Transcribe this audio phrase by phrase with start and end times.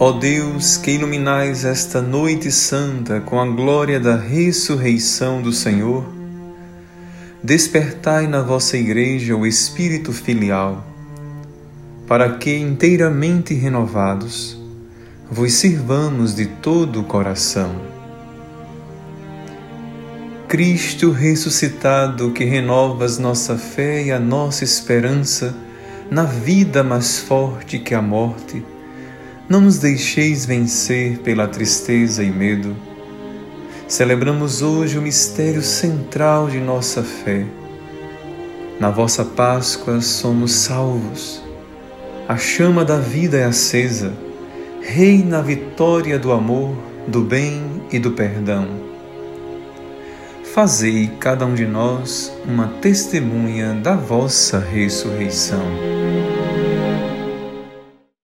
[0.00, 6.04] Ó Deus, que iluminais esta noite santa com a glória da ressurreição do Senhor,
[7.42, 10.86] despertai na vossa Igreja o espírito filial,
[12.06, 14.56] para que, inteiramente renovados,
[15.28, 17.74] vos sirvamos de todo o coração.
[20.46, 25.52] Cristo ressuscitado, que renovas nossa fé e a nossa esperança
[26.08, 28.62] na vida mais forte que a morte,
[29.48, 32.76] não nos deixeis vencer pela tristeza e medo.
[33.86, 37.46] Celebramos hoje o mistério central de nossa fé.
[38.78, 41.42] Na vossa Páscoa somos salvos.
[42.28, 44.12] A chama da vida é acesa.
[44.82, 46.76] Reina a vitória do amor,
[47.06, 48.68] do bem e do perdão.
[50.52, 55.62] Fazei cada um de nós uma testemunha da vossa ressurreição.